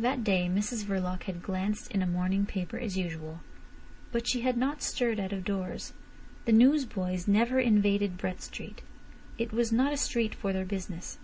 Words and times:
That 0.00 0.24
day 0.24 0.50
Mrs 0.52 0.82
Verloc 0.82 1.22
had 1.30 1.40
glanced 1.40 1.94
at 1.94 2.02
a 2.02 2.06
morning 2.06 2.44
paper 2.44 2.76
as 2.76 2.98
usual. 2.98 3.38
But 4.10 4.26
she 4.26 4.40
had 4.40 4.56
not 4.56 4.82
stirred 4.82 5.20
out 5.20 5.32
of 5.32 5.44
doors. 5.44 5.92
The 6.44 6.50
newsboys 6.50 7.28
never 7.28 7.60
invaded 7.60 8.18
Brett 8.18 8.42
Street. 8.42 8.82
It 9.38 9.52
was 9.52 9.70
not 9.70 9.92
a 9.92 9.96
street 9.96 10.34
for 10.34 10.52
their 10.52 10.64
business. 10.64 11.18